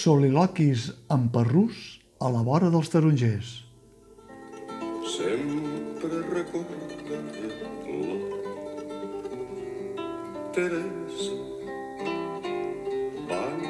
[0.00, 1.76] Soliloquis amb parrús
[2.24, 3.48] a la vora dels tarongers.
[5.04, 7.66] Sempre recordaré la
[10.56, 11.36] Teresa
[13.28, 13.66] ballant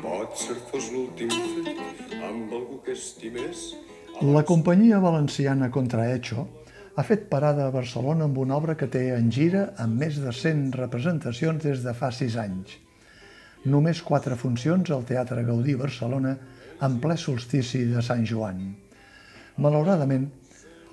[0.00, 3.74] Potser fos l'últim fet amb algú que estimés
[4.24, 6.48] La companyia valenciana Contrahecho
[6.96, 10.30] ha fet parada a Barcelona amb una obra que té en gira amb més de
[10.32, 12.72] 100 representacions des de fa 6 anys.
[13.68, 16.32] Només quatre funcions al Teatre Gaudí Barcelona
[16.86, 18.62] en ple solstici de Sant Joan.
[19.60, 20.24] Malauradament,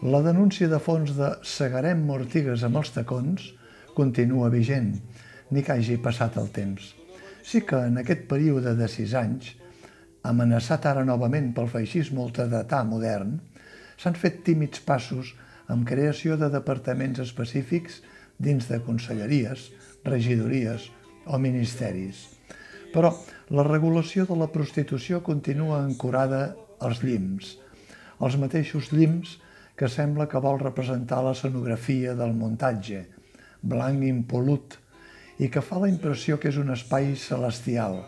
[0.00, 3.50] la denúncia de fons de segarem mortigues amb els tacons
[3.92, 4.94] continua vigent,
[5.50, 6.94] ni que hagi passat el temps.
[7.44, 9.52] Sí que en aquest període de sis anys,
[10.24, 13.36] amenaçat ara novament pel feixisme ultradetà modern,
[14.00, 15.34] s'han fet tímids passos
[15.70, 18.00] amb creació de departaments específics
[18.38, 19.68] dins de conselleries,
[20.04, 20.88] regidories
[21.26, 22.26] o ministeris.
[22.90, 23.12] Però
[23.54, 27.54] la regulació de la prostitució continua ancorada als llims,
[28.20, 29.38] els mateixos llims
[29.78, 33.04] que sembla que vol representar l'escenografia del muntatge,
[33.62, 34.76] blanc impolut,
[35.40, 38.02] i que fa la impressió que és un espai celestial,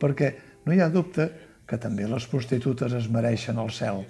[0.00, 0.34] perquè
[0.66, 1.30] no hi ha dubte
[1.68, 4.02] que també les prostitutes es mereixen el cel,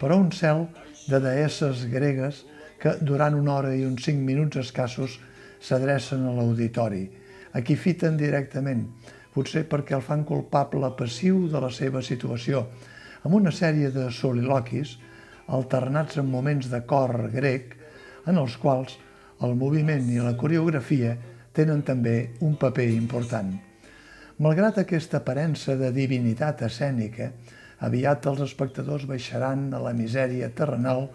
[0.00, 0.66] però un cel
[1.06, 2.44] de deesses gregues
[2.82, 5.18] que durant una hora i uns cinc minuts escassos
[5.62, 7.06] s'adrecen a l'auditori,
[7.52, 8.84] a qui fiten directament,
[9.32, 12.66] potser perquè el fan culpable passiu de la seva situació,
[13.24, 14.96] amb una sèrie de soliloquis
[15.56, 17.76] alternats amb moments de cor grec
[18.26, 18.96] en els quals
[19.46, 21.14] el moviment i la coreografia
[21.56, 23.52] tenen també un paper important.
[24.42, 27.30] Malgrat aquesta aparença de divinitat escènica,
[27.84, 31.08] aviat els espectadors baixaran a la misèria terrenal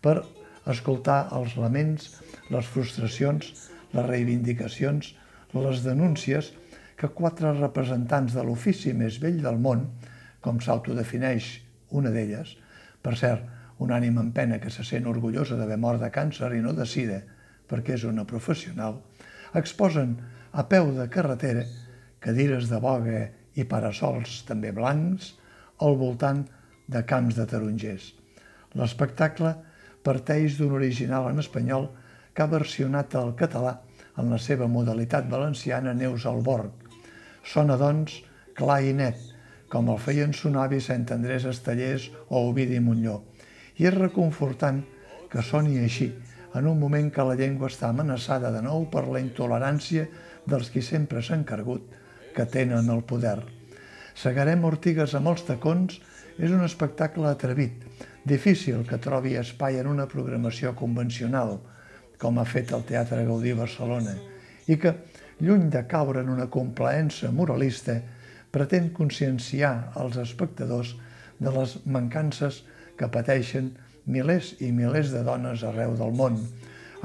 [0.00, 0.22] per
[0.68, 2.10] escoltar els laments,
[2.52, 3.52] les frustracions,
[3.92, 5.14] les reivindicacions,
[5.54, 6.52] les denúncies
[6.98, 9.86] que quatre representants de l'ofici més vell del món,
[10.44, 11.50] com s'autodefineix
[11.98, 12.56] una d'elles,
[13.02, 13.44] per cert,
[13.78, 16.86] un ànima en pena que se sent orgullosa d'haver mort de càncer i no de
[16.86, 17.20] sida,
[17.70, 18.98] perquè és una professional,
[19.54, 20.16] exposen
[20.52, 21.64] a peu de carretera
[22.20, 25.36] cadires de boga i parasols també blancs
[25.80, 26.44] al voltant
[26.88, 28.12] de camps de tarongers.
[28.78, 29.54] L'espectacle
[30.04, 31.88] parteix d'un original en espanyol
[32.34, 33.78] que ha versionat al català
[34.18, 36.70] en la seva modalitat valenciana Neus Alborg.
[37.44, 38.20] Sona, doncs,
[38.58, 39.18] clar i net,
[39.72, 43.20] com el feien sonar Vicent Andrés Estellers o Ovidi Montlló.
[43.78, 44.82] I és reconfortant
[45.30, 46.08] que soni així,
[46.56, 50.08] en un moment que la llengua està amenaçada de nou per la intolerància
[50.48, 51.84] dels qui sempre s'han cargut
[52.34, 53.57] que tenen el poder.
[54.18, 56.00] Segarem ortigues amb els tacons
[56.42, 57.84] és un espectacle atrevit,
[58.26, 61.58] difícil que trobi espai en una programació convencional,
[62.18, 64.16] com ha fet el Teatre Gaudí Barcelona,
[64.66, 64.94] i que,
[65.38, 68.00] lluny de caure en una complaença moralista,
[68.50, 70.96] pretén conscienciar els espectadors
[71.38, 72.64] de les mancances
[72.98, 73.70] que pateixen
[74.06, 76.40] milers i milers de dones arreu del món,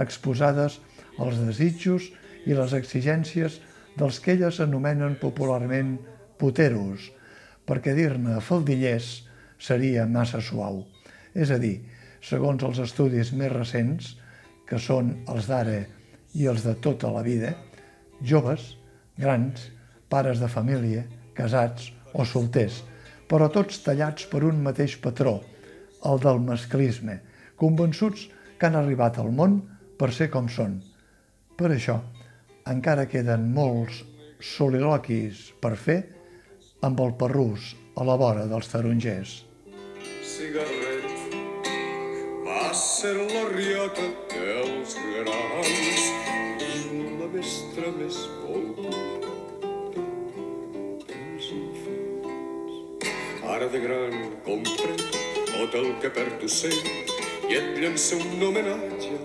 [0.01, 0.79] exposades
[1.21, 2.09] als desitjos
[2.49, 3.59] i les exigències
[3.99, 5.99] dels que elles anomenen popularment
[6.43, 7.07] puteros,
[7.63, 9.13] perquè dir-ne faldillers
[9.63, 10.83] seria massa suau.
[11.31, 11.77] És a dir,
[12.19, 14.13] segons els estudis més recents,
[14.67, 15.79] que són els d'ara
[16.35, 17.53] i els de tota la vida,
[18.23, 18.73] joves,
[19.19, 19.69] grans,
[20.11, 21.03] pares de família,
[21.37, 22.81] casats o solters,
[23.29, 25.39] però tots tallats per un mateix patró,
[26.05, 27.19] el del masclisme,
[27.59, 28.27] convençuts
[28.59, 29.61] que han arribat al món
[29.99, 30.81] per ser com són.
[31.57, 31.99] Per això,
[32.69, 34.03] encara queden molts
[34.43, 35.99] soliloquis per fer
[36.83, 39.33] amb el perrús a la vora dels tarongers.
[40.27, 41.05] Cigarret
[42.43, 46.03] va ser la riota dels grans
[46.67, 49.33] i la mestra més volguda
[51.07, 52.79] dels infants.
[53.55, 54.17] Ara de gran
[54.47, 55.03] comprèn
[55.53, 59.15] tot el que per tu sé i et llença un homenatge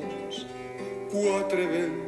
[1.11, 2.08] quatre vents.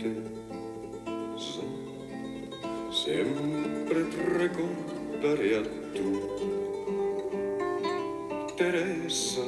[0.00, 1.66] D'infantesa,
[2.90, 4.08] sempre et
[4.40, 5.62] recordaré a
[5.94, 6.06] tu,
[8.56, 9.46] Teresa.